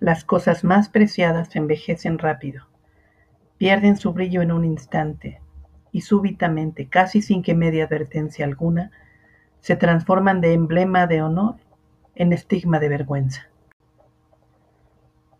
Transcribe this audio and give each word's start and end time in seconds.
Las 0.00 0.24
cosas 0.24 0.62
más 0.62 0.88
preciadas 0.88 1.56
envejecen 1.56 2.18
rápido, 2.18 2.66
pierden 3.56 3.96
su 3.96 4.12
brillo 4.12 4.42
en 4.42 4.52
un 4.52 4.64
instante 4.64 5.40
y 5.90 6.02
súbitamente, 6.02 6.88
casi 6.88 7.20
sin 7.20 7.42
que 7.42 7.54
media 7.54 7.84
advertencia 7.84 8.44
alguna, 8.44 8.92
se 9.60 9.74
transforman 9.74 10.40
de 10.40 10.52
emblema 10.52 11.08
de 11.08 11.22
honor 11.22 11.56
en 12.14 12.32
estigma 12.32 12.78
de 12.78 12.88
vergüenza. 12.88 13.48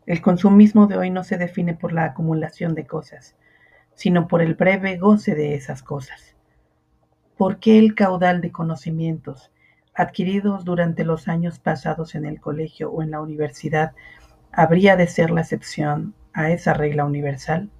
El 0.06 0.22
consumismo 0.22 0.86
de 0.88 0.96
hoy 0.96 1.10
no 1.10 1.22
se 1.22 1.38
define 1.38 1.74
por 1.74 1.92
la 1.92 2.04
acumulación 2.04 2.74
de 2.74 2.86
cosas, 2.86 3.36
sino 3.94 4.26
por 4.26 4.42
el 4.42 4.54
breve 4.54 4.96
goce 4.96 5.36
de 5.36 5.54
esas 5.54 5.82
cosas. 5.82 6.34
¿Por 7.36 7.60
qué 7.60 7.78
el 7.78 7.94
caudal 7.94 8.40
de 8.40 8.50
conocimientos 8.50 9.52
adquiridos 9.94 10.64
durante 10.64 11.04
los 11.04 11.28
años 11.28 11.58
pasados 11.58 12.14
en 12.14 12.24
el 12.24 12.40
colegio 12.40 12.90
o 12.90 13.02
en 13.02 13.12
la 13.12 13.20
universidad 13.20 13.92
habría 14.52 14.96
de 14.96 15.06
ser 15.06 15.30
la 15.30 15.42
excepción 15.42 16.14
a 16.32 16.50
esa 16.50 16.74
regla 16.74 17.04
universal? 17.04 17.70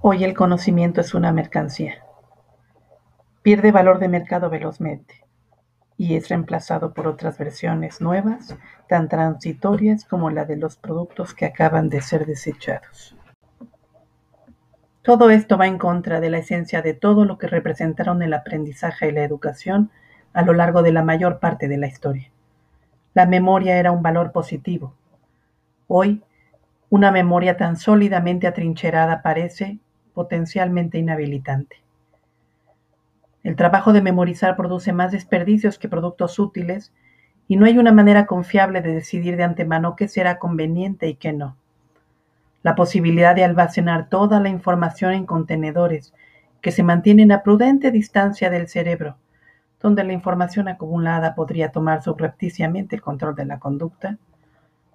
Hoy 0.00 0.24
el 0.24 0.34
conocimiento 0.34 1.00
es 1.00 1.14
una 1.14 1.32
mercancía. 1.32 2.04
Pierde 3.42 3.72
valor 3.72 3.98
de 3.98 4.08
mercado 4.08 4.50
velozmente 4.50 5.24
y 5.96 6.16
es 6.16 6.28
reemplazado 6.28 6.92
por 6.92 7.06
otras 7.06 7.38
versiones 7.38 8.00
nuevas, 8.00 8.56
tan 8.88 9.08
transitorias 9.08 10.04
como 10.04 10.30
la 10.30 10.44
de 10.44 10.56
los 10.56 10.76
productos 10.76 11.34
que 11.34 11.46
acaban 11.46 11.88
de 11.88 12.02
ser 12.02 12.26
desechados. 12.26 13.16
Todo 15.02 15.30
esto 15.30 15.56
va 15.56 15.66
en 15.66 15.78
contra 15.78 16.20
de 16.20 16.30
la 16.30 16.38
esencia 16.38 16.82
de 16.82 16.92
todo 16.92 17.24
lo 17.24 17.38
que 17.38 17.46
representaron 17.46 18.22
el 18.22 18.34
aprendizaje 18.34 19.08
y 19.08 19.12
la 19.12 19.24
educación 19.24 19.90
a 20.32 20.42
lo 20.42 20.52
largo 20.52 20.82
de 20.82 20.92
la 20.92 21.02
mayor 21.02 21.38
parte 21.38 21.68
de 21.68 21.78
la 21.78 21.86
historia. 21.86 22.30
La 23.16 23.24
memoria 23.24 23.78
era 23.78 23.92
un 23.92 24.02
valor 24.02 24.30
positivo. 24.30 24.92
Hoy, 25.88 26.22
una 26.90 27.10
memoria 27.10 27.56
tan 27.56 27.78
sólidamente 27.78 28.46
atrincherada 28.46 29.22
parece 29.22 29.78
potencialmente 30.12 30.98
inhabilitante. 30.98 31.76
El 33.42 33.56
trabajo 33.56 33.94
de 33.94 34.02
memorizar 34.02 34.54
produce 34.54 34.92
más 34.92 35.12
desperdicios 35.12 35.78
que 35.78 35.88
productos 35.88 36.38
útiles 36.38 36.92
y 37.48 37.56
no 37.56 37.64
hay 37.64 37.78
una 37.78 37.90
manera 37.90 38.26
confiable 38.26 38.82
de 38.82 38.92
decidir 38.92 39.38
de 39.38 39.44
antemano 39.44 39.96
qué 39.96 40.08
será 40.08 40.38
conveniente 40.38 41.08
y 41.08 41.14
qué 41.14 41.32
no. 41.32 41.56
La 42.62 42.74
posibilidad 42.74 43.34
de 43.34 43.44
almacenar 43.44 44.10
toda 44.10 44.40
la 44.40 44.50
información 44.50 45.14
en 45.14 45.24
contenedores 45.24 46.12
que 46.60 46.70
se 46.70 46.82
mantienen 46.82 47.32
a 47.32 47.42
prudente 47.42 47.90
distancia 47.90 48.50
del 48.50 48.68
cerebro, 48.68 49.16
donde 49.80 50.04
la 50.04 50.12
información 50.12 50.68
acumulada 50.68 51.34
podría 51.34 51.70
tomar 51.70 52.02
subrepticiamente 52.02 52.96
el 52.96 53.02
control 53.02 53.34
de 53.34 53.44
la 53.44 53.58
conducta, 53.58 54.18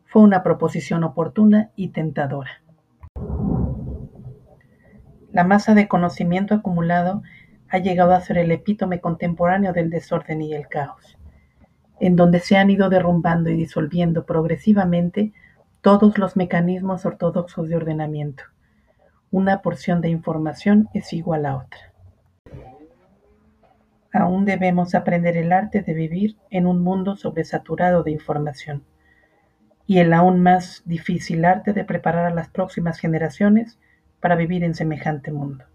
fue 0.06 0.22
una 0.22 0.44
proposición 0.44 1.04
oportuna 1.04 1.70
y 1.76 1.90
tentadora. 1.90 2.62
La 5.32 5.46
masa 5.46 5.74
de 5.74 5.88
conocimiento 5.88 6.54
acumulado 6.54 7.22
ha 7.70 7.78
llegado 7.78 8.14
a 8.14 8.20
ser 8.20 8.38
el 8.38 8.52
epítome 8.52 9.00
contemporáneo 9.00 9.72
del 9.72 9.90
desorden 9.90 10.42
y 10.42 10.54
el 10.54 10.68
caos, 10.68 11.18
en 12.02 12.18
donde 12.18 12.40
se 12.40 12.58
han 12.58 12.70
ido 12.70 12.90
derrumbando 12.90 13.50
y 13.50 13.56
disolviendo 13.56 14.26
progresivamente 14.26 15.32
todos 15.80 16.18
los 16.18 16.36
mecanismos 16.36 17.06
ortodoxos 17.06 17.70
de 17.70 17.78
ordenamiento. 17.78 18.44
Una 19.32 19.62
porción 19.62 20.02
de 20.02 20.10
información 20.10 20.90
es 20.94 21.14
igual 21.14 21.46
a 21.46 21.56
otra. 21.56 21.91
Aún 24.14 24.46
debemos 24.46 24.94
aprender 24.94 25.38
el 25.38 25.52
arte 25.54 25.82
de 25.82 25.94
vivir 25.94 26.38
en 26.50 26.66
un 26.66 26.82
mundo 26.84 27.16
sobresaturado 27.16 28.04
de 28.04 28.12
información 28.12 28.84
y 29.88 30.00
el 30.00 30.14
aún 30.14 30.42
más 30.42 30.84
difícil 30.86 31.46
arte 31.46 31.74
de 31.74 31.84
preparar 31.84 32.26
a 32.26 32.34
las 32.34 32.50
próximas 32.50 33.00
generaciones 33.00 33.80
para 34.20 34.36
vivir 34.36 34.64
en 34.64 34.76
semejante 34.76 35.32
mundo. 35.32 35.66